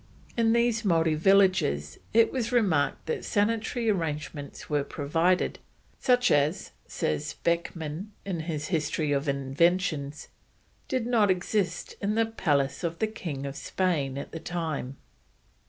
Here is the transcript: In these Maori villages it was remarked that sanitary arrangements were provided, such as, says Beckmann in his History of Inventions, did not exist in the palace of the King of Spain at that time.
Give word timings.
In 0.35 0.53
these 0.53 0.83
Maori 0.83 1.13
villages 1.13 1.99
it 2.11 2.31
was 2.31 2.51
remarked 2.51 3.05
that 3.05 3.23
sanitary 3.23 3.87
arrangements 3.87 4.67
were 4.67 4.83
provided, 4.83 5.59
such 5.99 6.31
as, 6.31 6.71
says 6.87 7.35
Beckmann 7.43 8.07
in 8.25 8.39
his 8.39 8.69
History 8.69 9.11
of 9.11 9.29
Inventions, 9.29 10.29
did 10.87 11.05
not 11.05 11.29
exist 11.29 11.93
in 12.01 12.15
the 12.15 12.25
palace 12.25 12.83
of 12.83 12.97
the 12.97 13.05
King 13.05 13.45
of 13.45 13.55
Spain 13.55 14.17
at 14.17 14.31
that 14.31 14.43
time. 14.43 14.97